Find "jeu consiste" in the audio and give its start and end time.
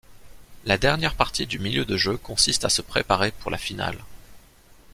1.95-2.65